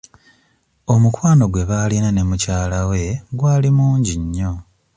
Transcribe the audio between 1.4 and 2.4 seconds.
gwe baalina ne